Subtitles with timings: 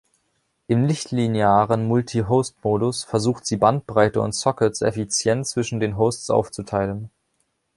[0.65, 7.11] Im nicht-linearen Multi-Host-Modus versucht sie Bandbreite und Sockets effizient zwischen den Hosts aufzuteilen.